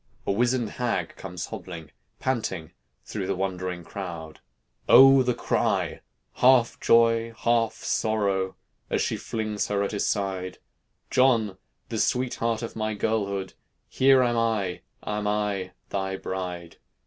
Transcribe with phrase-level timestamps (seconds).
[0.25, 2.71] a wizened hag comes hobbling, Panting,
[3.05, 4.39] through the wondering crowd.
[4.89, 5.21] O!
[5.21, 6.01] the cry,
[6.37, 8.55] half joy, half sorrow,
[8.89, 10.57] As she flings her at his side:
[11.11, 11.59] "John!
[11.89, 13.53] the sweetheart of my girlhood,
[13.89, 16.77] Here am I, am I, thy bride.